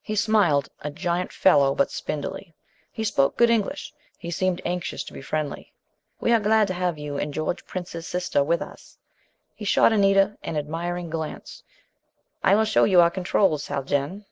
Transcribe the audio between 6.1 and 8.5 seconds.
"We are glad to have you and George Prince's sister